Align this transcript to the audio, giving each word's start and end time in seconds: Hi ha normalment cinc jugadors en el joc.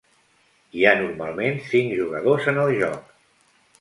Hi 0.77 0.85
ha 0.85 0.93
normalment 1.01 1.61
cinc 1.73 1.93
jugadors 1.99 2.49
en 2.55 2.59
el 2.63 2.75
joc. 2.81 3.17